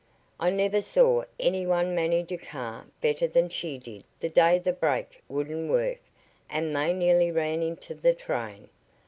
I 0.39 0.49
never 0.49 0.81
saw 0.81 1.25
any 1.39 1.63
one 1.67 1.93
manage 1.93 2.31
a 2.31 2.37
car 2.39 2.87
better 3.01 3.27
than 3.27 3.49
she 3.49 3.77
did 3.77 4.03
the 4.19 4.29
day 4.29 4.57
the 4.57 4.73
brake 4.73 5.21
wouldn't 5.29 5.69
work 5.69 5.99
and 6.49 6.75
they 6.75 6.91
nearly 6.91 7.31
ran 7.31 7.61
into 7.61 7.93
the 7.93 8.15
train. 8.15 8.69